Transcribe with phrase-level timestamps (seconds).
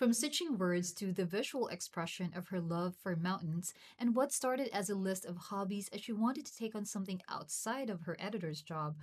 [0.00, 4.74] From stitching words to the visual expression of her love for mountains and what started
[4.74, 8.16] as a list of hobbies as she wanted to take on something outside of her
[8.18, 8.96] editor's job,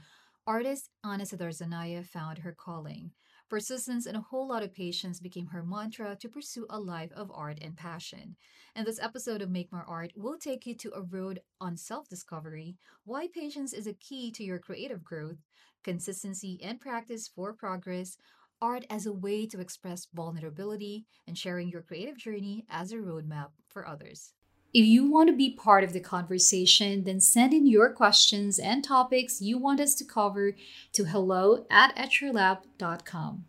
[0.47, 3.11] artist Ana Zanaya found her calling.
[3.47, 7.29] Persistence and a whole lot of patience became her mantra to pursue a life of
[7.31, 8.35] art and passion.
[8.73, 12.09] And this episode of Make More Art will take you to a road on self
[12.09, 15.37] discovery, why patience is a key to your creative growth,
[15.83, 18.17] consistency and practice for progress,
[18.61, 23.49] art as a way to express vulnerability, and sharing your creative journey as a roadmap
[23.67, 24.33] for others.
[24.73, 28.83] If you want to be part of the conversation, then send in your questions and
[28.83, 30.55] topics you want us to cover
[30.93, 33.45] to hello at etchrlab.com.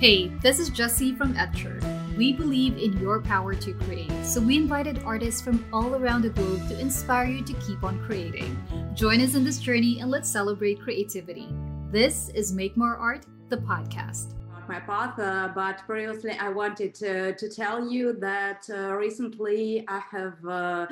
[0.00, 1.82] Hey, this is Jessie from Etchr.
[2.16, 6.30] We believe in your power to create, so we invited artists from all around the
[6.30, 8.56] globe to inspire you to keep on creating.
[8.94, 11.48] Join us in this journey and let's celebrate creativity.
[11.90, 14.32] This is Make More Art, the podcast
[14.68, 20.00] my path, uh, but previously I wanted to, to tell you that uh, recently I
[20.10, 20.86] have uh,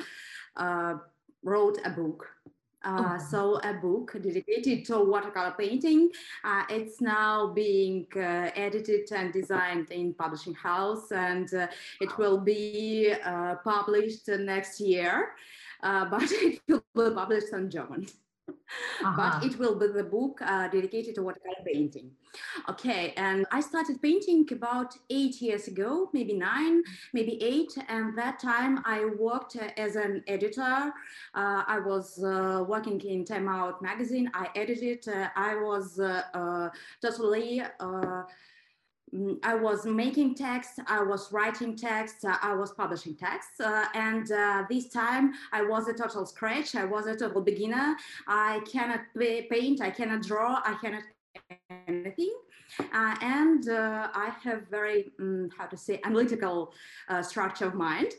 [0.55, 0.93] uh
[1.43, 2.25] wrote a book.
[2.85, 3.25] Uh, oh.
[3.29, 6.09] So a book dedicated to watercolor painting.
[6.45, 11.49] Uh, it's now being edited and designed in publishing house, and
[11.99, 13.13] it will be
[13.63, 15.35] published next year.
[15.81, 18.07] but it will be published in German
[18.47, 19.39] uh-huh.
[19.39, 22.11] but it will be the book uh, dedicated to watercolor painting.
[22.69, 26.83] Okay, and I started painting about eight years ago, maybe nine,
[27.13, 30.93] maybe eight, and that time I worked as an editor.
[31.33, 34.29] Uh, I was uh, working in Time Out magazine.
[34.33, 35.07] I edited.
[35.07, 36.69] Uh, I was uh, uh,
[37.01, 37.61] totally
[39.13, 43.85] Mm, I was making text, I was writing text, uh, I was publishing text, uh,
[43.93, 46.75] and uh, this time I was a total scratch.
[46.75, 47.95] I was a total beginner.
[48.27, 51.03] I cannot paint, I cannot draw, I cannot
[51.87, 52.33] anything.
[52.79, 56.73] Uh, and uh, I have very, um, how to say, analytical
[57.09, 58.13] uh, structure of mind.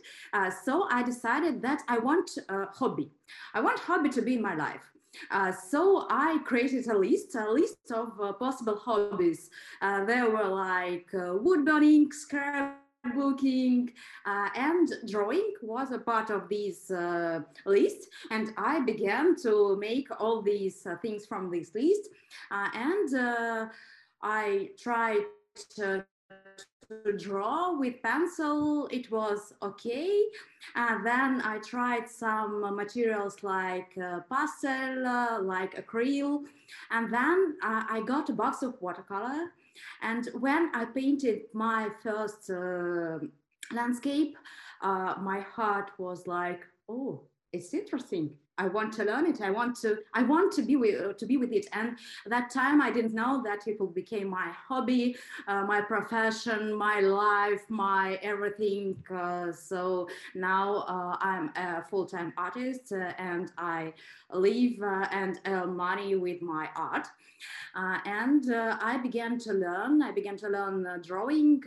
[0.64, 3.10] so I decided that I want a hobby.
[3.54, 4.82] I want hobby to be in my life.
[5.30, 9.50] Uh, so I created a list, a list of uh, possible hobbies.
[9.80, 12.10] Uh, there were like uh, wood burning,
[13.06, 13.90] scrapbooking,
[14.26, 18.08] uh, and drawing was a part of this uh, list.
[18.30, 22.08] And I began to make all these things from this list.
[22.50, 23.70] and
[24.22, 25.24] I tried
[25.76, 26.04] to
[26.88, 30.22] to draw with pencil it was okay
[30.76, 36.44] and then i tried some materials like uh, pastel uh, like acrylic
[36.90, 39.50] and then uh, i got a box of watercolor
[40.02, 43.18] and when i painted my first uh,
[43.72, 44.36] landscape
[44.82, 47.22] uh, my heart was like oh
[47.52, 49.40] it's interesting I want to learn it.
[49.42, 49.98] I want to.
[50.14, 51.66] I want to be with to be with it.
[51.72, 56.74] And that time, I didn't know that it will become my hobby, uh, my profession,
[56.74, 58.96] my life, my everything.
[59.12, 63.92] Uh, so now uh, I'm a full-time artist, uh, and I
[64.32, 67.06] live uh, and earn money with my art.
[67.74, 70.02] Uh, and I began to learn.
[70.02, 71.62] I began to learn drawing,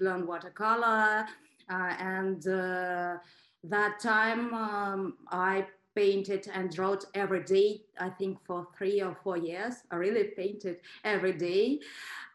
[0.00, 1.26] learn watercolor,
[1.68, 2.42] and
[3.68, 9.38] that time um, I painted and wrote every day, I think for three or four
[9.38, 9.74] years.
[9.90, 11.80] I really painted every day.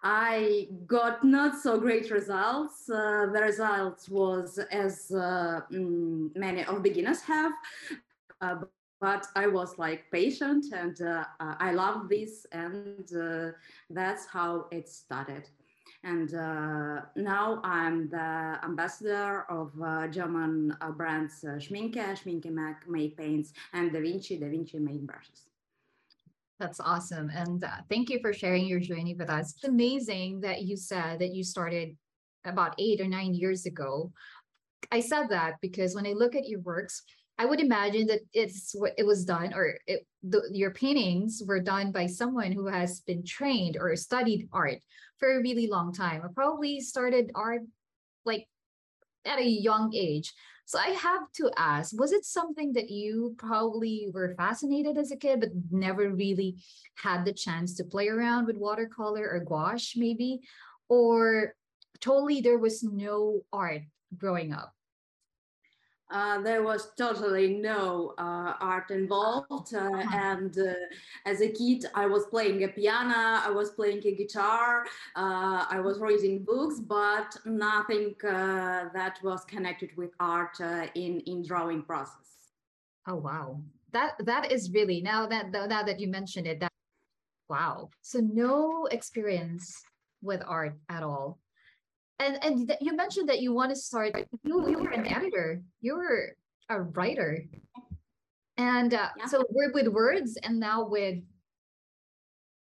[0.03, 2.89] I got not so great results.
[2.89, 7.51] Uh, the results was as uh, mm, many of beginners have,
[8.41, 8.55] uh,
[8.99, 13.51] but I was like patient and uh, I love this and uh,
[13.91, 15.47] that's how it started.
[16.03, 22.89] And uh, now I'm the ambassador of uh, German uh, brands uh, Schmincke, Schmincke Mac,
[22.89, 25.50] Made Paints, and Da Vinci, Da Vinci Made Brushes.
[26.59, 27.29] That's awesome.
[27.29, 29.53] And uh, thank you for sharing your journey with us.
[29.56, 31.95] It's amazing that you said that you started
[32.45, 34.11] about eight or nine years ago.
[34.91, 37.03] I said that because when I look at your works,
[37.38, 41.59] I would imagine that it's what it was done, or it, the, your paintings were
[41.59, 44.78] done by someone who has been trained or studied art
[45.18, 46.24] for a really long time.
[46.24, 47.62] or probably started art
[48.25, 48.47] like
[49.26, 50.34] at a young age.
[50.66, 55.17] So I have to ask, was it something that you probably were fascinated as a
[55.17, 56.55] kid, but never really
[56.96, 60.41] had the chance to play around with watercolor or gouache, maybe?
[60.88, 61.55] Or
[62.00, 63.82] totally there was no art
[64.17, 64.73] growing up?
[66.11, 69.73] Uh, there was totally no uh, art involved.
[69.73, 70.73] Uh, and uh,
[71.25, 74.85] as a kid, I was playing a piano, I was playing a guitar,
[75.16, 80.59] uh, I was reading books, but nothing uh, that was connected with art
[80.96, 82.52] in in drawing process.
[83.07, 83.61] Oh wow,
[83.93, 86.72] that that is really now that now that you mentioned it, that
[87.49, 87.90] wow.
[88.02, 89.81] So no experience
[90.22, 91.40] with art at all
[92.22, 95.62] and and th- you mentioned that you want to start you, you were an editor
[95.82, 96.35] you were
[96.70, 97.44] a writer.
[98.58, 99.26] And uh, Yeah.
[99.26, 101.20] so we're with words and now with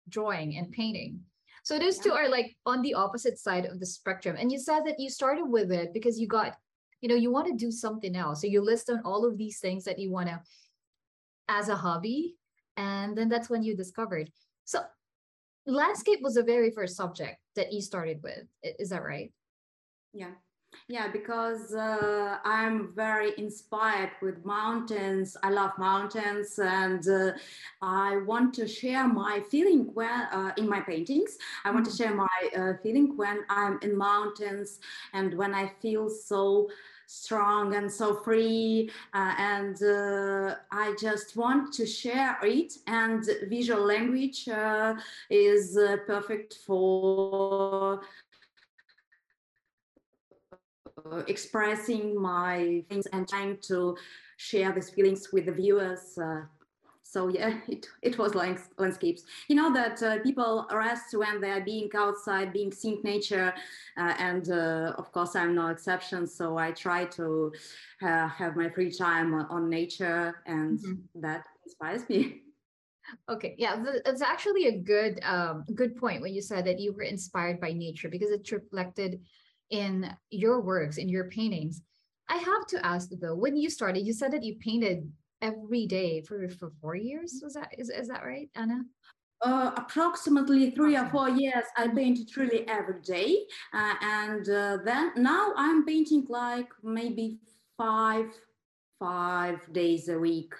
[0.08, 1.20] drawing and painting.
[1.62, 4.36] So those two are like on the opposite side of the spectrum.
[4.38, 6.56] And you said that you started with it because you got
[7.02, 8.40] you know you want to do something else.
[8.40, 10.40] So you list on all of these things that you want to
[11.48, 12.36] as a hobby
[12.76, 14.30] and then that's when you discovered.
[14.64, 14.78] So
[15.66, 19.32] landscape was the very first subject that you started with is that right
[20.18, 20.32] Yeah,
[20.88, 25.36] yeah, because uh, I'm very inspired with mountains.
[25.44, 27.32] I love mountains, and uh,
[27.80, 31.38] I want to share my feeling when uh, in my paintings.
[31.64, 34.80] I want to share my uh, feeling when I'm in mountains
[35.12, 36.68] and when I feel so
[37.06, 43.82] strong and so free uh, and uh, i just want to share it and visual
[43.82, 44.94] language uh,
[45.30, 48.02] is uh, perfect for
[51.06, 53.96] uh, expressing my things and trying to
[54.36, 56.18] share these feelings with the viewers.
[56.18, 56.42] Uh,
[57.02, 59.22] so yeah, it, it was like landscapes.
[59.48, 63.52] You know that uh, people rest when they are being outside, being seeing nature,
[63.96, 66.26] uh, and uh, of course I'm no exception.
[66.26, 67.52] So I try to
[68.02, 71.02] uh, have my free time on nature, and Mhm.
[71.16, 72.42] that inspires me.
[73.28, 77.02] Okay, yeah, it's actually a good um good point when you said that you were
[77.02, 79.20] inspired by nature because it's reflected
[79.70, 81.82] in your works, in your paintings.
[82.28, 85.10] I have to ask though, when you started, you said that you painted
[85.40, 87.40] every day for for four years.
[87.42, 88.82] Was that is is that right, Anna?
[89.40, 95.12] Uh, approximately three or four years, I painted really every day, uh, and uh, then
[95.16, 97.38] now I'm painting like maybe
[97.76, 98.26] five
[98.98, 100.54] five days a week.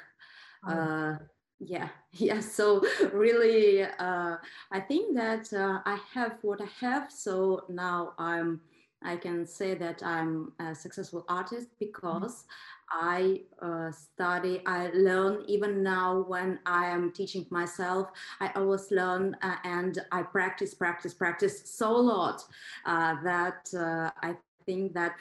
[0.67, 1.19] Oh, Uh,
[1.59, 2.41] yeah, yeah.
[2.41, 2.83] So
[3.13, 4.37] really, uh,
[4.71, 7.11] I think that uh, I have what I have.
[7.11, 8.61] So now I'm.
[9.03, 12.45] I can say that I'm a successful artist because
[12.91, 18.09] I uh, study, I learn even now when I am teaching myself.
[18.41, 22.43] I always learn uh, and I practice, practice, practice so a lot
[22.87, 24.37] uh, that uh, I
[24.67, 25.15] think that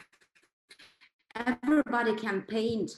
[1.35, 2.91] everybody can paint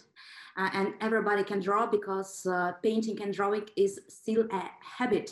[0.57, 5.31] uh, and everybody can draw because uh, painting and drawing is still a habit.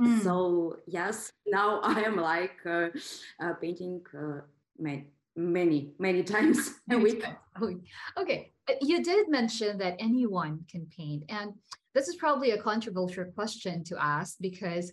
[0.00, 0.22] Mm.
[0.22, 2.88] So yes, now I am like uh,
[3.40, 4.40] uh, painting uh,
[4.78, 7.22] many, many, many times a week.
[7.22, 7.84] times a week.
[8.16, 11.52] Okay, uh, you did mention that anyone can paint, and
[11.94, 14.92] this is probably a controversial question to ask because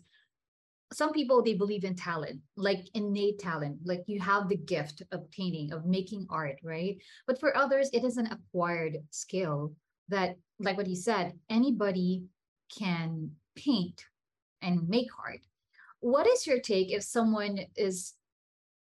[0.94, 5.30] some people they believe in talent like innate talent like you have the gift of
[5.32, 9.74] painting of making art right but for others it is an acquired skill
[10.10, 12.24] that like what you said anybody
[12.78, 14.06] can paint
[14.62, 15.42] and make art
[16.00, 18.14] what is your take if someone is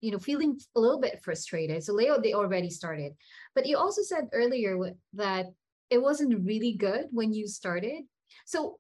[0.01, 1.83] you know feeling a little bit frustrated.
[1.83, 3.13] So leo they already started.
[3.53, 4.77] But you also said earlier
[5.13, 5.47] that
[5.89, 8.03] it wasn't really good when you started.
[8.45, 8.79] So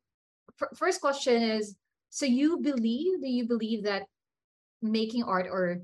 [0.75, 1.75] first question is
[2.09, 4.03] so you believe do you believe that
[4.81, 5.81] making art or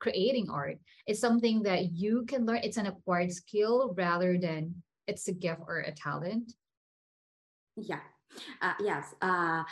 [0.00, 2.60] creating art is something that you can learn?
[2.62, 6.52] It's an acquired skill rather than it's a gift or a talent?
[7.76, 8.00] Yeah,
[8.62, 9.14] uh, yes.
[9.20, 9.62] Uh,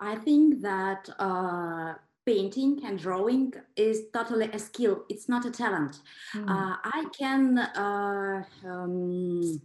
[0.00, 1.94] I think that uh,
[2.26, 5.04] painting and drawing is totally a skill.
[5.08, 6.00] It's not a talent.
[6.34, 7.58] Mm, Uh, I can.
[7.58, 9.60] Uh, um,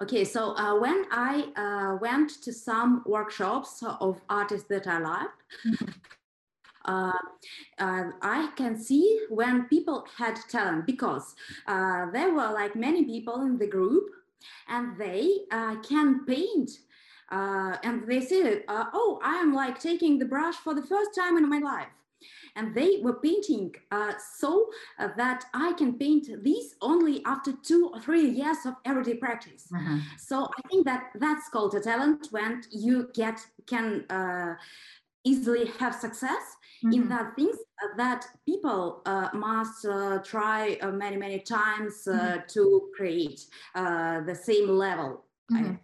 [0.00, 5.42] okay, so uh, when I uh, went to some workshops of artists that I liked,
[5.64, 5.94] mhm,
[6.84, 7.12] uh,
[7.78, 11.34] uh, I can see when people had talent because
[11.66, 14.04] uh, there were like many people in the group
[14.68, 16.70] and they uh, can paint.
[17.30, 21.14] Uh, and they said, uh, Oh, I am like taking the brush for the first
[21.14, 21.94] time in my life.
[22.56, 27.90] And they were painting uh, so uh, that I can paint these only after two
[27.92, 29.72] or three years of everyday practice.
[29.74, 29.98] uh-huh.
[30.16, 34.56] So I think that that's called a talent when you get can uh,
[35.24, 36.56] easily have success
[36.90, 37.56] in Mhm, that things
[37.96, 42.42] that people uh, must uh, try uh, many many times uh, Mhm.
[42.48, 43.40] to create
[43.74, 45.81] uh, the same level mhm.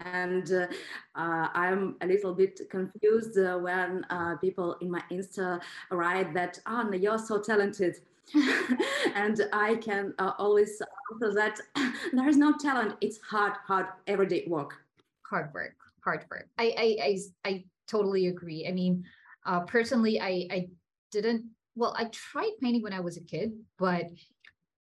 [0.00, 0.66] And uh,
[1.14, 6.58] uh, i'm a little bit confused uh, when uh, people in my insta write that
[6.66, 7.96] anna you're so talented.
[9.14, 10.80] And i can uh, always
[11.10, 11.60] answer that
[12.12, 12.96] there is no talent.
[13.00, 14.72] It's hard hard everyday work.
[15.28, 16.48] Hard work hard work.
[16.58, 18.66] I, I, I totally agree.
[18.66, 19.04] I mean
[19.46, 20.68] uh personally i i
[21.10, 21.44] didn't
[21.74, 24.06] well i tried painting when i was a kid but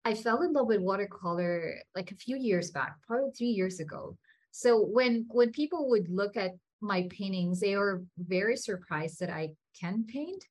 [0.05, 4.17] i fell in love with watercolor like a few years back probably three years ago
[4.57, 9.49] so when when people would look at my paintings they were very surprised that i
[9.79, 10.43] can paint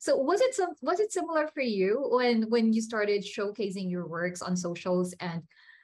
[0.00, 4.06] So was it some was it similar for you when when you started showcasing your
[4.06, 5.42] works on socials and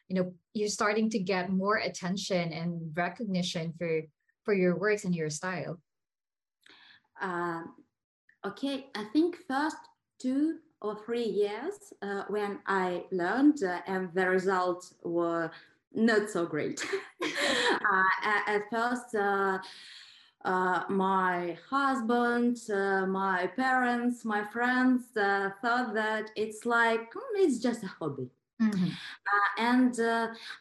[0.09, 3.91] you know you're starting to get more attention and recognition for
[4.47, 5.75] for your works and your style?
[7.21, 7.63] Uh,
[8.47, 9.77] okay, I think first
[10.19, 15.51] two or three years uh, when I learned uh, and the results were
[15.93, 16.85] not so great.
[17.23, 19.59] uh, at, at, first, uh,
[20.45, 27.83] uh, my husband, uh, my parents, my friends thought that it's like mm, it's just
[27.85, 28.31] a hobby.
[28.63, 28.89] Mm-hmm.
[29.59, 30.01] and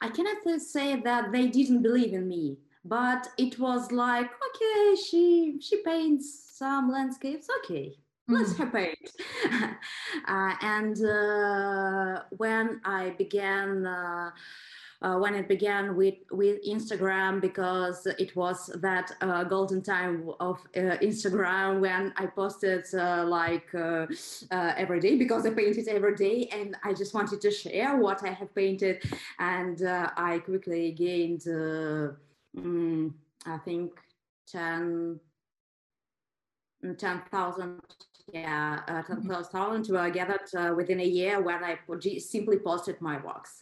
[0.01, 5.58] I cannot say that they didn't believe in me, but it was like, okay, she
[5.62, 7.96] she paints some landscapes, okay,
[8.27, 8.72] let's mm.
[8.72, 9.12] paint.
[10.27, 14.32] uh, and uh, when I began uh,
[15.01, 20.57] uh, when it began with with Instagram because it was that uh, golden time of
[20.75, 24.07] uh, Instagram when I posted uh, like uh,
[24.51, 28.23] uh, every day because I painted every day and I just wanted to share what
[28.23, 29.03] I have painted
[29.39, 33.13] and I quickly gained mm,
[33.45, 33.91] I think
[34.51, 35.19] 10
[36.97, 37.81] 10,000
[38.33, 39.93] yeah, uh, 10,000 mm-hmm.
[39.93, 41.77] were gathered uh, within a year when I
[42.19, 43.61] simply posted my works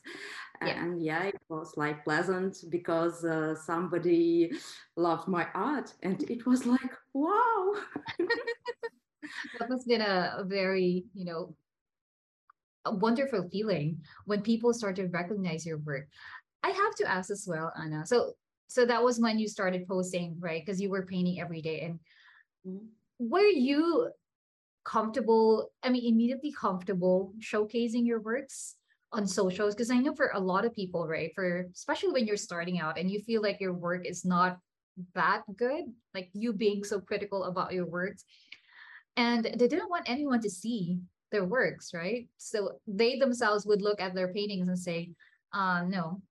[0.68, 0.84] yeah.
[0.84, 4.52] and yeah it was like pleasant because uh, somebody
[4.96, 7.74] loved my art and it was like wow
[9.60, 11.56] that must have been a, a very you know
[12.86, 16.08] a wonderful feeling when people start to recognize your work
[16.64, 18.34] i have to ask as well anna so
[18.68, 22.00] so that was when you started posting right because you were painting every day and
[22.68, 22.86] mm-hmm.
[23.20, 24.10] were you
[24.84, 28.76] comfortable i mean immediately comfortable showcasing your works
[29.14, 32.38] on socials because i know for a lot of people right for especially when you're
[32.38, 34.58] starting out and you feel like your work is not
[35.16, 38.26] that good like you being so critical about your works
[39.16, 41.00] and they didn't want anyone to see
[41.32, 42.28] their works right?
[42.38, 45.12] So they themselves would look at their paintings and say
[45.54, 46.22] uh no.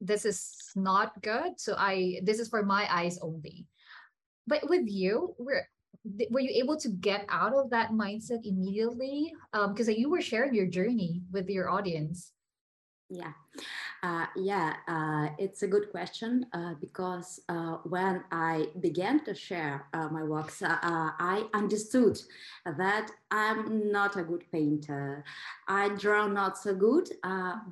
[0.00, 3.66] This is not good so i this is for my eyes only.
[4.46, 5.34] But with you
[6.04, 9.32] we're were you able to get out of that mindset immediately?
[9.52, 12.32] Because um, you were sharing your journey with your audience.
[13.08, 13.32] Yeah.
[14.02, 19.86] Uh, yeah uh, it's a good question uh, because uh, when i began to share
[19.94, 22.20] uh, my works uh, i understood
[22.76, 25.24] that i'm not a good painter.
[25.66, 27.08] I draw not so good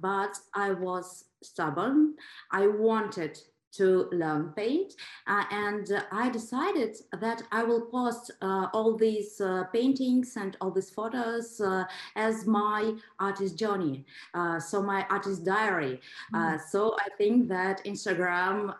[0.00, 2.14] but i was stubborn.
[2.50, 3.38] I wanted
[3.76, 4.95] to learn paint.
[5.26, 10.57] Uh, and uh, I decided that I will post uh, all these uh, paintings and
[10.61, 11.85] all these photos uh,
[12.16, 14.04] as my artist journey.
[14.35, 16.00] Uh, so my artist diary.
[16.35, 16.61] Mm.
[16.71, 18.75] so I think that Instagram,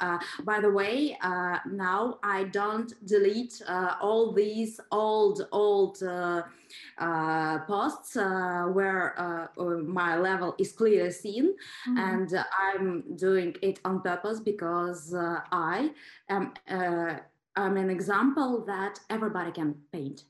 [0.45, 3.63] by the way, now I don't delete
[4.01, 6.03] all these old, old
[7.67, 9.49] posts where
[9.87, 11.55] my level is clearly seen
[11.89, 11.99] mm-hmm.
[11.99, 14.84] and i'm doing it on purpose because
[15.53, 15.91] i
[16.29, 16.53] am
[17.57, 20.25] i'm an example that everybody can paint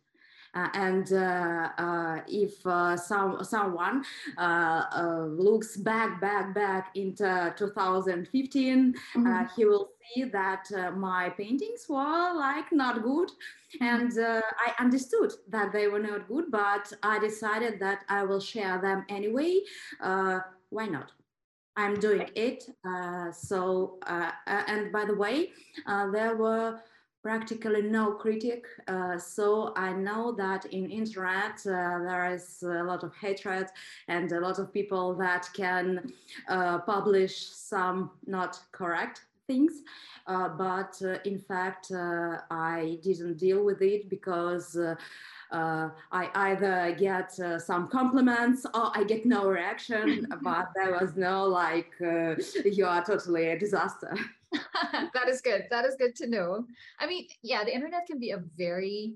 [0.55, 2.63] uh, and uh, uh, if
[3.01, 4.05] some someone
[5.37, 9.45] looks back, back, back into 2015, mm-hmm.
[9.57, 10.65] he will see that
[10.97, 13.85] my paintings were like not good, mm-hmm.
[13.85, 18.81] and I understood that they were not good, but I decided that I will share
[18.81, 19.61] them anyway.
[20.01, 21.11] why not?
[21.77, 22.65] I'm doing it.
[22.85, 25.51] Uh, so, uh, and by the way,
[25.87, 26.81] uh, there were
[27.25, 28.67] practically no critic.
[28.87, 33.69] Uh, so I know that in internet uh, there is a lot of hatred
[34.09, 36.13] and a lot of people that can
[36.49, 39.83] uh, publish some not correct things.
[40.27, 44.95] Uh, but uh, in fact, uh, I didn't deal with it because uh,
[45.51, 51.47] I either get uh, some compliments or I get no reaction, but there was no
[51.47, 52.35] like, uh,
[52.65, 54.17] you are totally a disaster.
[55.15, 55.67] that is good.
[55.71, 56.65] That is good to know.
[56.99, 59.15] I mean, yeah, the internet can be a very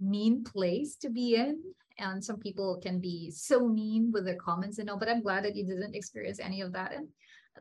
[0.00, 1.60] mean place to be in.
[1.98, 5.44] And some people can be so mean with their comments and all, but I'm glad
[5.44, 6.92] that you didn't experience any of that.
[6.92, 7.08] And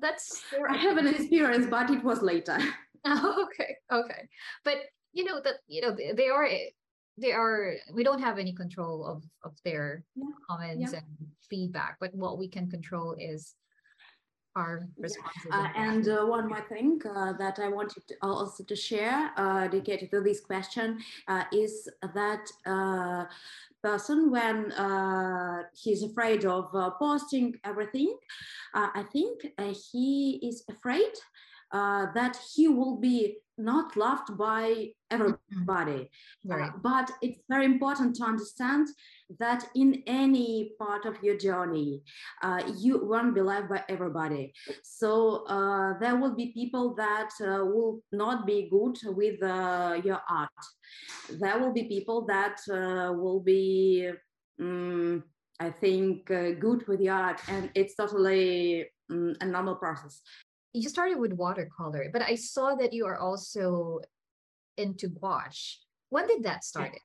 [0.02, 2.58] that's I have an experience but it was later.
[3.08, 3.78] Okay.
[3.94, 4.28] Okay.
[4.64, 4.78] But
[5.14, 6.50] you know that you know they are
[7.18, 10.26] they are we don't have any control of of their yeah.
[10.50, 11.00] comments yeah.
[11.00, 13.54] and feedback but what we can control is
[14.56, 18.76] our responses uh, and uh, one more thing uh, that i wanted to also to
[18.76, 23.26] share uh, dedicated to this question uh, is that uh,
[23.84, 24.72] person when
[25.76, 28.18] he's afraid of posting everything
[28.74, 29.46] i think
[29.92, 31.14] he is afraid
[31.72, 36.10] uh, that he will be not loved by everybody.
[36.46, 36.52] Mm-hmm.
[36.52, 36.70] Right.
[36.70, 38.88] Uh, but it's very important to understand
[39.40, 42.02] that in any part of your journey,
[42.44, 44.54] uh, you won't be loved by everybody.
[44.84, 50.22] So uh, there will be people that uh, will not be good with uh, your
[50.30, 50.50] art.
[51.40, 54.12] There will be people that uh, will be,
[54.60, 55.24] um,
[55.60, 60.22] I think, good with your art, and it's totally um, a normal process
[60.76, 64.02] you started with watercolor, but I saw that you are also
[64.78, 65.80] into gouache.
[66.10, 66.98] When did that start?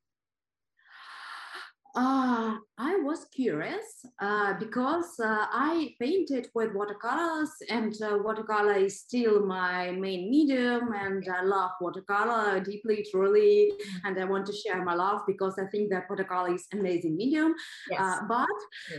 [1.96, 9.00] Uh, I was curious uh, because uh, I painted with watercolors, and uh, watercolor is
[9.00, 14.06] still my main medium, and I love watercolor deeply, truly, mm-hmm.
[14.06, 17.54] and I want to share my love because I think that watercolor is amazing medium.
[17.90, 18.00] Yes.
[18.00, 18.58] Uh, but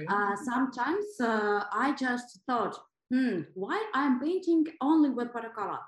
[0.09, 2.77] uh, sometimes I just thought,
[3.11, 5.79] hmm, why I'm painting only with watercolor?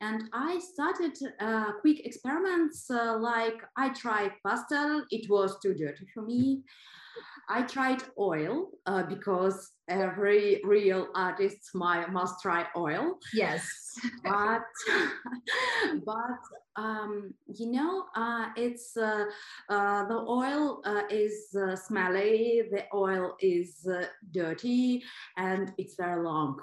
[0.00, 6.06] And I started uh, quick experiments uh, like I tried pastel, it was too dirty
[6.12, 6.62] for me.
[7.50, 13.18] I tried oil uh, because every real artist must try oil.
[13.34, 13.68] Yes.
[14.24, 14.62] but
[16.06, 16.42] but
[16.76, 19.24] um, you know, uh, it's uh,
[19.68, 25.02] uh, the oil uh, is uh, smelly, the oil is uh, dirty,
[25.36, 26.56] and it's very long.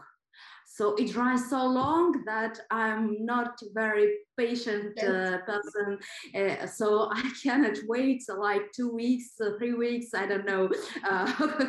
[0.77, 5.97] So it dries so long that I'm not very patient uh, person.
[6.35, 10.69] Uh, so I cannot wait like two weeks, uh, three weeks, I don't know
[11.03, 11.25] uh,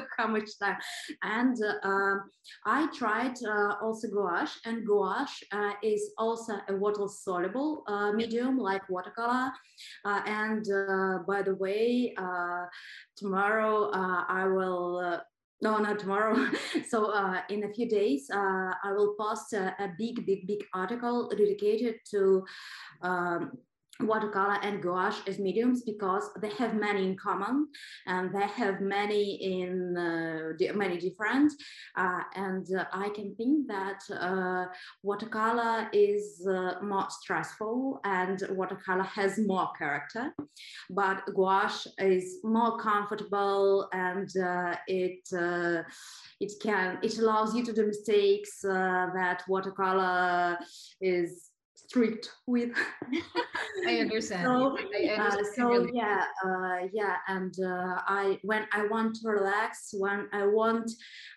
[0.19, 0.77] how much time.
[1.23, 2.31] And um,
[2.67, 7.85] I tried uh, also gouache, and gouache uh, is also a water soluble
[8.15, 9.51] medium like watercolor.
[10.05, 10.67] and
[11.27, 12.15] by the way,
[13.17, 15.23] tomorrow I will
[15.61, 16.37] no not tomorrow.
[16.89, 20.65] So uh, in a few days uh, i will post a, a, big big big
[20.75, 22.45] article dedicated to
[23.03, 23.53] um,
[24.01, 27.67] watercolor and gouache as mediums because they have many in common
[28.07, 31.53] and they have many in uh, many different
[31.97, 34.67] uh, and uh, i can think that uh,
[35.03, 40.35] watercolor is uh, more stressful and watercolor has more character.
[40.91, 45.27] But gouache is more comfortable and uh, it
[46.41, 50.59] it can it allows you to do mistakes that watercolor
[51.01, 51.48] is
[51.89, 52.71] strict with.
[53.87, 54.43] I understand.
[54.45, 55.93] so, I uh, understand uh, so really.
[55.95, 60.91] yeah, uh, yeah, and uh, I when I want to relax, when I want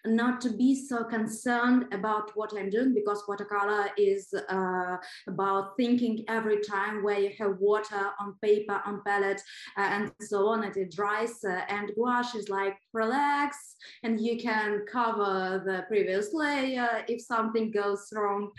[0.06, 6.26] not to be so concerned about what I'm doing, because watercolor is uh, about thinking
[6.28, 9.42] every time where you have water on paper, on palette,
[9.78, 11.40] uh, and so on, and it dries.
[11.44, 18.10] and gouache is like relax, and you can cover the previous layer if something goes
[18.14, 18.52] wrong,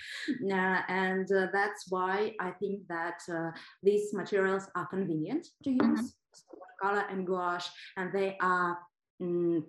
[0.88, 3.50] and that's that's why I think that uh,
[3.82, 6.56] these materials are convenient to use, mm-hmm.
[6.82, 8.78] watercolor and gouache, and they are
[9.20, 9.62] mm,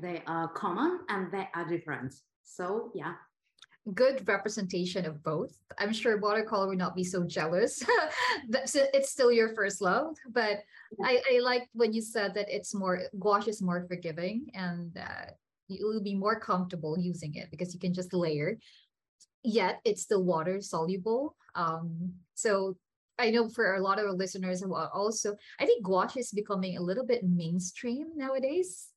[0.00, 2.14] they are common and they are different.
[2.44, 3.14] So yeah.
[3.94, 5.58] Good representation of both.
[5.76, 7.82] I'm sure watercolor would not be so jealous.
[8.48, 10.60] it's still your first love, but
[11.02, 15.32] I, I like when you said that it's more gouache is more forgiving and uh,
[15.66, 18.56] you'll be more comfortable using it because you can just layer
[19.42, 21.36] yet it's still water soluble.
[21.54, 22.76] Um, so
[23.18, 26.30] I know for a lot of our listeners who are also, I think gouache is
[26.30, 28.88] becoming a little bit mainstream nowadays.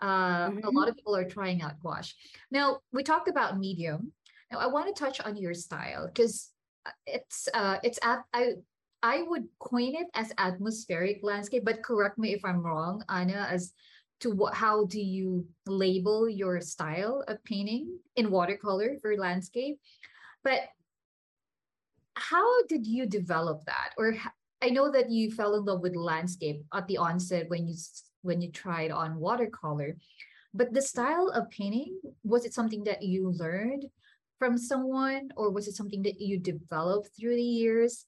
[0.00, 0.66] Uh, mm-hmm.
[0.66, 2.14] A lot of people are trying out gouache.
[2.50, 4.12] Now we talked about medium.
[4.50, 6.50] Now I want to touch on your style because
[6.84, 8.54] uh, it's uh, it's at I
[9.02, 13.72] I would coin it as atmospheric landscape, but correct me if I'm wrong, Anna, as
[14.22, 19.78] to what how do you label your style of painting in watercolor for landscape?
[20.42, 20.60] But
[22.14, 23.90] how did you develop that?
[23.96, 24.14] Or
[24.62, 27.74] i know that you fell in love with landscape at the onset when you
[28.22, 29.96] when you tried on watercolor
[30.54, 33.86] but the style of painting was it something that you learned
[34.42, 38.06] from someone or was it something that you developed through the years?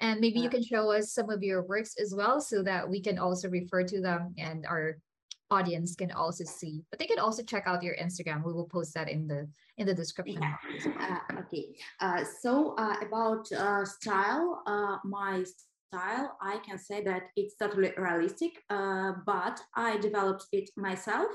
[0.00, 3.00] And maybe you can show us some of your works as well so that we
[3.00, 4.98] can also refer to them and our
[5.50, 8.94] audience can also see but they can also check out your instagram we will post
[8.94, 11.20] that in the in the description yeah.
[11.30, 17.24] uh, okay uh, so uh, about uh, style uh, my style i can say that
[17.36, 21.28] it's totally realistic uh, but i developed it myself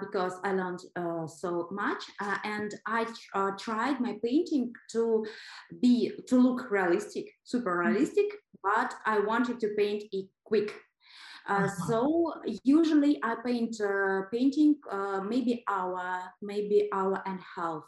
[0.00, 0.80] because i learned
[1.28, 2.02] so much
[2.44, 3.04] and i
[3.58, 5.26] tried my painting to
[5.82, 7.88] be to look realistic super mm-hmm.
[7.90, 8.70] realistic mm-hmm.
[8.70, 10.72] but i wanted to paint it quick
[11.48, 11.68] uh, uh-huh.
[11.86, 12.32] So
[12.64, 17.82] usually I paint uh, painting uh, maybe hour, maybe hour and a half,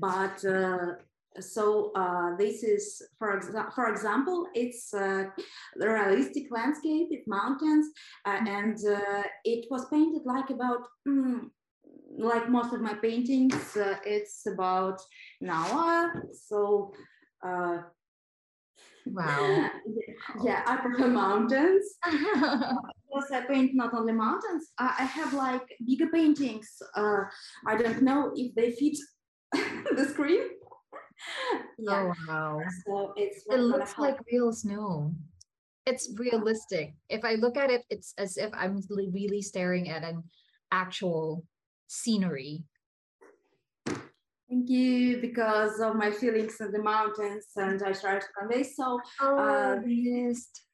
[0.00, 0.94] but uh,
[1.40, 5.24] so uh, this is for, exa- for example it's uh,
[5.76, 7.86] realistic landscape with mountains
[8.26, 8.46] uh, Mm-hmm.
[8.46, 11.48] and uh, it was painted like about mm,
[12.18, 15.00] like most of my paintings uh, it's about
[15.40, 16.92] an hour so
[17.46, 17.78] uh,
[19.06, 19.70] Wow.
[20.44, 26.06] yeah i prefer mountains because i paint not only mountains i, I have like bigger
[26.08, 27.24] paintings uh,
[27.66, 28.96] i don't know if they fit
[29.96, 30.42] the screen
[31.78, 32.60] yeah Oh wow.
[32.86, 35.14] so it's It looks like real snow.
[35.84, 36.94] It's realistic.
[37.08, 40.22] If I look at it, it's as if I'm really staring at an
[40.70, 41.44] actual
[41.88, 42.64] scenery.
[44.52, 48.62] Thank you, because of my feelings in the mountains, and I try to convey.
[48.62, 50.64] So, Oh, Uh, missed.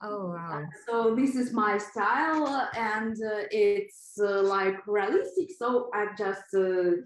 [0.00, 0.62] Oh wow.
[0.86, 5.48] so this is my style, and uh, it's uh, like realistic.
[5.58, 7.02] So I'm just uh,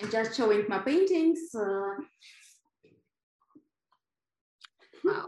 [0.00, 1.40] I'm just showing my paintings.
[1.54, 1.92] Uh,
[5.04, 5.26] Wow.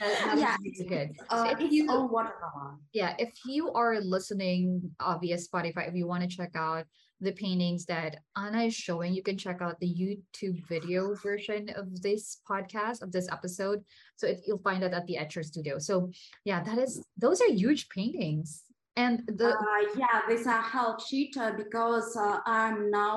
[0.00, 1.08] That, that is Yeah, good.
[1.30, 2.76] Uh, if you, watercolor.
[2.92, 6.84] yeah, if you are listening uh, via Spotify, if you want to check out
[7.20, 12.00] the paintings that Anna is showing, you can check out the YouTube video version of
[12.02, 13.84] this podcast, of this episode.
[14.16, 15.78] So if you'll find that at the Etchr Studio.
[15.78, 16.10] So
[16.44, 18.64] yeah, that is those are huge paintings.
[19.00, 23.16] And the Uh, yeah, these are help sheet uh, because uh, I'm now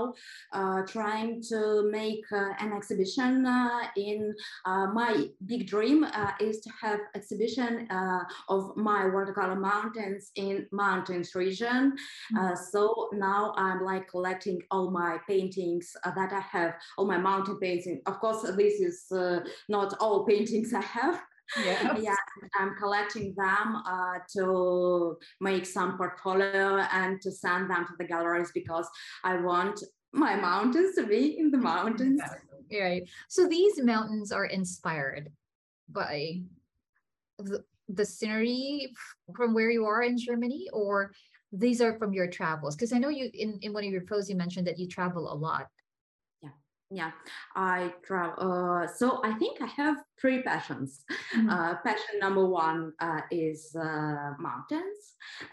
[0.59, 1.59] uh, trying to
[1.99, 4.19] make uh, an exhibition uh, in
[4.69, 5.11] uh, my
[5.51, 8.23] big dream uh, is to have exhibition uh,
[8.55, 11.81] of my watercolor mountains in mountains region.
[12.39, 17.19] Uh, so now I'm like collecting all my paintings uh, that I have, all my
[17.29, 17.99] mountain paintings.
[18.05, 21.17] Of course, this is uh, not all paintings I have.
[21.65, 21.97] yeah.
[22.07, 22.22] yeah
[22.59, 28.51] i'm collecting them uh, to make some portfolio and to send them to the galleries
[28.53, 28.87] because
[29.23, 32.21] i want my mountains to be in the mountains
[32.71, 33.07] Right.
[33.29, 35.31] So these mountains are inspired
[35.89, 36.41] by
[37.37, 38.93] the, the scenery
[39.35, 41.11] from where you are in Germany, or
[41.51, 42.75] these are from your travels?
[42.75, 45.31] Because I know you in, in one of your posts you mentioned that you travel
[45.31, 45.67] a lot.
[46.93, 47.12] Yeah
[47.56, 51.03] i travel uh, so i think i have three passions
[51.36, 51.49] Mhm.
[51.49, 54.99] uh, passion number one uh, is uh, mountains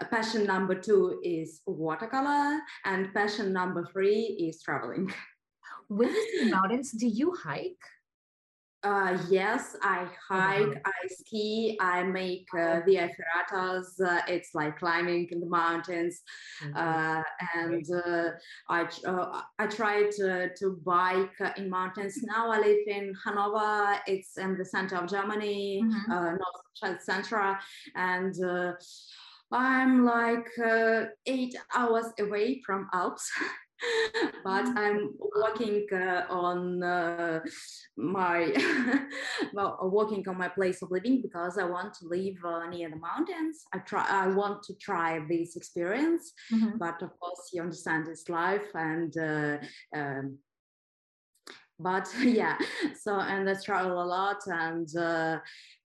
[0.00, 5.06] Uh, passion number two is watercolor and passion number three is traveling
[5.88, 7.84] When you say mountains, do you hike?
[8.82, 14.00] Uh, yes, I hike, I ski, I make uh, via ferratas.
[14.00, 16.22] Uh, it's like climbing in the mountains,
[16.74, 17.22] uh,
[17.54, 18.30] and uh,
[18.70, 22.22] I uh, I try to to bike in mountains.
[22.22, 24.00] Now I live in Hanover.
[24.06, 26.10] It's in the center of Germany, Mhm.
[26.10, 27.56] uh, north central,
[27.94, 28.34] and.
[28.42, 28.72] Uh,
[29.52, 33.28] I'm like uh, eight hours away from Alps,
[34.44, 34.66] but.
[34.76, 37.40] I'm working uh, on uh,
[37.96, 38.52] my
[39.54, 42.96] well working on my place of living because I want to live uh, near the
[42.96, 43.64] mountains.
[43.72, 46.78] I try I want to try this experience, Mhm.
[46.78, 49.16] but of course you understand it's life and.
[49.16, 49.58] Uh,
[49.96, 50.38] um,
[51.82, 52.56] but yeah,
[53.02, 55.38] so and I travel a lot, and uh,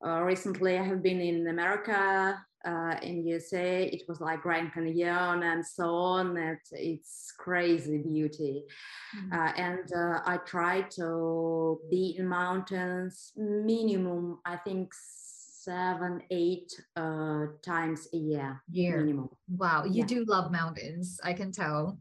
[0.06, 3.86] uh, recently I have been in America, uh, in USA.
[3.86, 6.36] It was like Grand Canyon and so on.
[6.38, 8.64] It, it's crazy beauty.
[9.16, 9.34] Mhm.
[9.34, 17.46] Uh, and uh, I try to be in mountains minimum, I think seven, eight uh,
[17.64, 18.98] times a year Year.
[19.00, 19.30] minimum.
[19.48, 20.06] Wow, you Yeah.
[20.06, 21.20] do love mountains.
[21.24, 21.98] I can tell.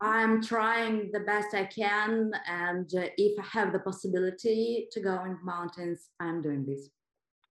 [0.00, 5.24] I'm trying the best I can, and uh, if I have the possibility to go
[5.24, 6.90] in mountains, I'm doing this.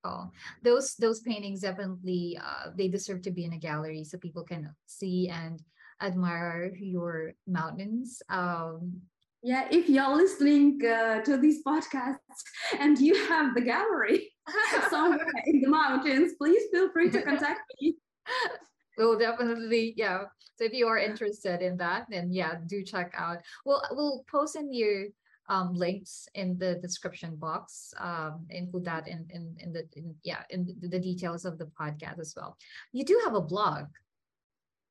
[0.05, 0.29] Oh,
[0.61, 4.69] those those paintings definitely uh, they deserve to be in a gallery so people can
[4.85, 5.57] see and
[6.01, 8.21] admire your mountains.
[8.29, 9.01] Um,
[9.41, 12.41] Yeah, if you're listening uh, to these podcasts
[12.81, 14.33] and you have the gallery
[14.89, 17.97] somewhere in the mountains, please feel free to contact me.
[18.97, 20.29] we'll definitely yeah.
[20.57, 23.39] So if you are interested in that, then yeah, do check out.
[23.65, 25.09] We'll we'll post in your
[25.47, 27.93] um links in the description box.
[27.99, 32.19] Um, include that in in in the in, yeah in the, details of the podcast
[32.19, 32.57] as well.
[32.91, 33.85] You do have a blog,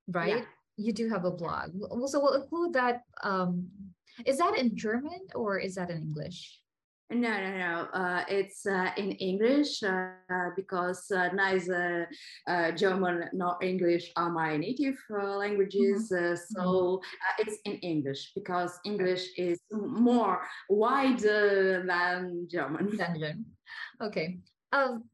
[0.09, 0.45] right?
[0.77, 1.71] You do have a blog.
[2.07, 3.03] So we'll include that.
[3.23, 3.69] Um,
[4.27, 6.61] is that in German or is that in English?
[7.11, 7.89] No, no, no.
[7.93, 12.09] Uh, it's uh, in English uh, because uh, neither
[12.49, 16.11] uh, German nor English are my native uh, languages.
[16.11, 20.41] Uh, so uh, it's in English because English is more
[20.71, 22.97] wide uh, than German.
[22.97, 23.45] Dungeon.
[24.01, 24.39] Okay.
[24.73, 25.05] Um,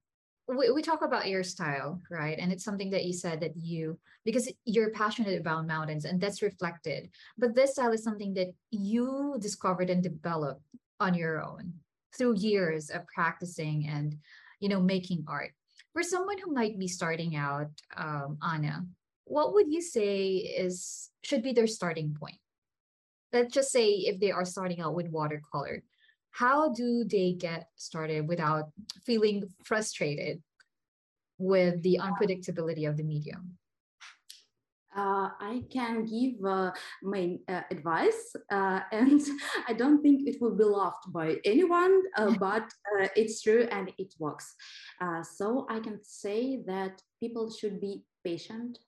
[0.46, 2.38] we, we talk about your style, right?
[2.38, 6.40] And it's something that you said that you, because you're passionate about mountains and that's
[6.40, 7.10] reflected.
[7.36, 10.62] But this style is something that you discovered and developed
[11.00, 11.72] on your own
[12.16, 14.16] through years of practicing and,
[14.60, 15.52] you know, making art.
[15.92, 18.86] For someone who might be starting out, um, Anna,
[19.24, 22.38] what would you say is should be their starting point?
[23.32, 25.82] Let's just say if they are starting out with watercolor,
[26.30, 28.70] how do they get started without
[29.04, 30.42] feeling frustrated
[31.38, 33.58] with the unpredictability of the medium?
[34.96, 36.72] Uh, I can give uh,
[37.02, 39.20] my uh, advice, uh, and
[39.68, 43.92] I don't think it will be loved by anyone, uh, but uh, it's true and
[43.98, 44.54] it works.
[45.22, 48.78] so I can say that people should be patient,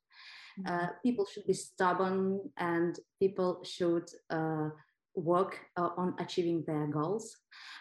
[0.59, 0.87] mm-hmm.
[1.05, 4.11] people should be stubborn, and people should
[5.15, 7.37] work uh, on achieving their goals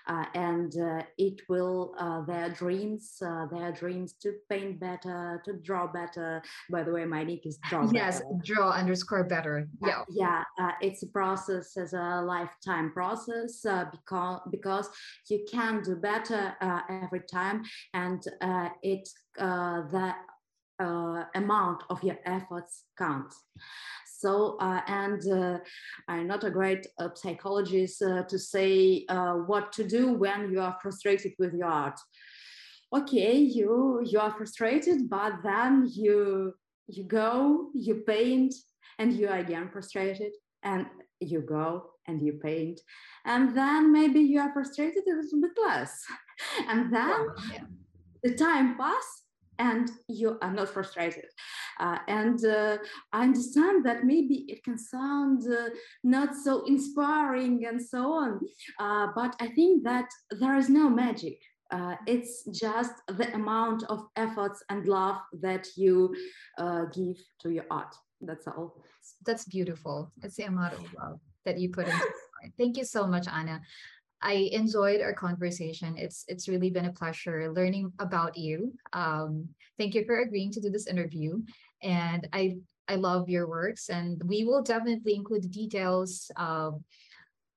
[0.07, 5.53] uh, and uh, it will uh, their dreams uh, their dreams to paint better to
[5.53, 6.41] draw better.
[6.69, 8.39] By the way my nick is draw yes better.
[8.43, 9.67] draw underscore better.
[9.81, 10.03] Yeah.
[10.09, 10.43] yeah
[10.81, 14.89] it's a process as a lifetime process because because
[15.29, 16.55] you can do better
[16.89, 17.63] every time
[17.93, 18.23] and
[18.81, 20.13] it the
[21.35, 23.45] amount of your efforts counts
[24.21, 25.57] so, uh, and uh,
[26.07, 30.61] I'm not a great uh, psychologist uh, to say uh, what to do when you
[30.61, 31.99] are frustrated with your art.
[32.93, 36.53] Okay, you you are frustrated, but then you
[36.87, 38.53] you go, you paint,
[38.99, 40.85] and you are again frustrated, and
[41.19, 42.79] you go and you paint,
[43.25, 46.05] and then maybe you are frustrated a little bit less,
[46.69, 47.19] and then
[47.51, 47.63] yeah.
[48.21, 49.20] the time pass
[49.61, 51.29] and you are not frustrated.
[51.79, 52.77] Uh, and uh,
[53.13, 55.69] I understand that maybe it can sound uh,
[56.03, 58.39] not so inspiring and so on,
[58.79, 61.37] uh, but I think that there is no magic.
[61.71, 66.13] Uh, it's just the amount of efforts and love that you
[66.57, 67.93] uh, give to your art.
[68.19, 68.83] That's all.
[69.25, 70.11] That's beautiful.
[70.21, 71.97] It's the amount of love that you put into
[72.43, 72.51] it.
[72.57, 73.61] Thank you so much, Anna.
[74.21, 75.97] I enjoyed our conversation.
[75.97, 78.73] It's it's really been a pleasure learning about you.
[78.93, 81.41] Um, thank you for agreeing to do this interview,
[81.81, 82.57] and I
[82.87, 86.81] I love your works, and we will definitely include the details of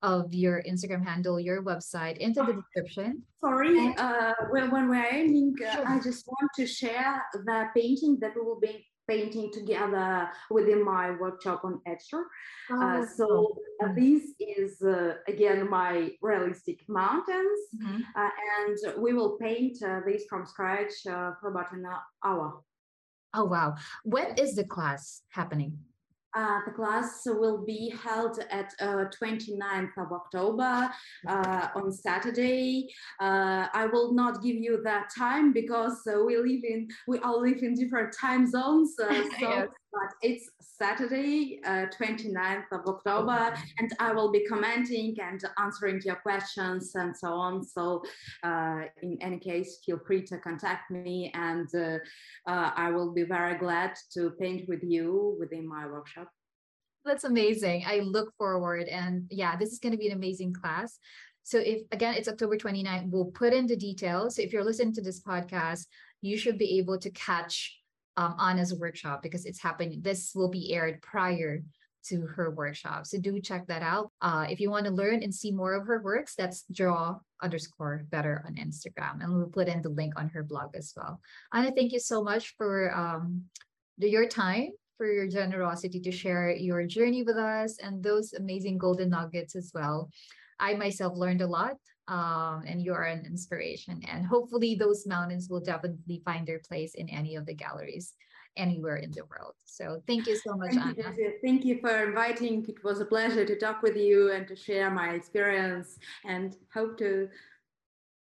[0.03, 3.22] of your Instagram handle, your website into the description.
[3.40, 5.88] Sorry, uh, when, when we're ending, uh, sure.
[5.88, 11.10] I just want to share the painting that we will be painting together within my
[11.12, 12.22] workshop on Etchr.
[12.70, 18.00] Uh, oh, uh, so uh, this is uh, again my realistic mountains, mm-hmm.
[18.16, 21.86] Uh, and we will paint uh, these from scratch for about an
[22.24, 22.60] hour.
[23.34, 23.74] Oh wow!
[24.04, 25.78] When is the class happening?
[26.35, 30.90] Uh, the class will be held at uh, 29th of October
[31.29, 32.88] uh, on Saturday.
[33.20, 37.40] Uh, I will not give you that time because uh, we live in we all
[37.40, 38.94] live in different time zones.
[38.99, 45.16] Uh, so yes but it's Saturday, uh, 29th of October, and I will be commenting
[45.20, 47.62] and answering your questions and so on.
[47.62, 48.02] So,
[48.42, 51.98] uh, in any case, feel free to contact me, and uh,
[52.50, 56.28] uh I will be very glad to paint with you within my workshop.
[57.04, 57.85] That's amazing.
[57.87, 60.98] I look forward, and yeah, this is going to be an amazing class.
[61.44, 64.37] So, if again, it's October 29th, we'll put in the details.
[64.37, 65.87] So, if you're listening to this podcast,
[66.22, 67.84] you should be able to catch
[68.16, 70.00] um, Anna's workshop because it's happening.
[70.03, 71.62] This will be aired prior
[72.07, 73.07] to her workshop.
[73.07, 74.12] So do check that out.
[74.20, 78.05] Uh, if you want to learn and see more of her works, that's draw underscore
[78.11, 79.22] better on Instagram.
[79.22, 81.20] And we'll put in the link on her blog as well.
[81.53, 83.44] Anna, thank you so much for um,
[83.98, 89.11] your time, for your generosity to share your journey with us and those amazing golden
[89.11, 90.11] nuggets as well.
[90.60, 91.76] I myself learned a lot
[92.08, 94.00] um, and you are an inspiration.
[94.10, 98.14] And hopefully, those mountains will definitely find their place in any of the galleries
[98.56, 99.54] anywhere in the world.
[99.64, 101.14] So, thank you so much, thank Anna.
[101.16, 102.64] You, thank you for inviting.
[102.68, 105.98] It was a pleasure to talk with you and to share my experience.
[106.24, 107.28] And hope to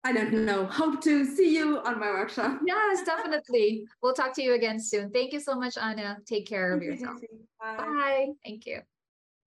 [0.03, 0.65] I don't know.
[0.65, 2.59] Hope to see you on my workshop.
[2.65, 3.85] Yes, definitely.
[4.01, 5.11] we'll talk to you again soon.
[5.11, 6.17] Thank you so much, Anna.
[6.25, 7.21] Take care of yourself.
[7.59, 7.77] Bye.
[7.77, 8.27] Bye.
[8.43, 8.81] Thank you.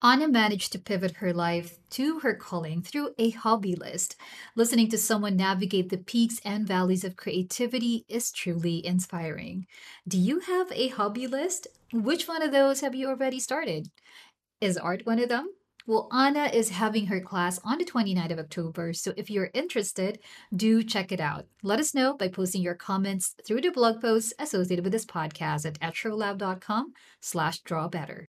[0.04, 4.16] Anna managed to pivot her life to her calling through a hobby list.
[4.56, 9.68] Listening to someone navigate the peaks and valleys of creativity is truly inspiring.
[10.08, 11.68] Do you have a hobby list?
[11.94, 13.92] Which one of those have you already started?
[14.60, 15.50] Is art one of them?
[15.86, 20.20] Well, Anna is having her class on the 29th of October, so if you're interested,
[20.56, 21.46] do check it out.
[21.64, 25.66] Let us know by posting your comments through the blog posts associated with this podcast
[25.66, 28.20] at etchrlab.com slash drawbetter.